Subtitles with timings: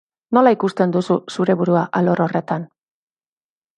[0.37, 2.67] Nola ikusten duzu zure burua alor horretan?